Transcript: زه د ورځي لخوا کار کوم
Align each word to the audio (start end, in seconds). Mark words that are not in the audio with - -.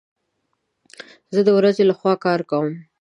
زه 1.33 1.41
د 1.47 1.49
ورځي 1.57 1.83
لخوا 1.89 2.13
کار 2.25 2.39
کوم 2.49 2.67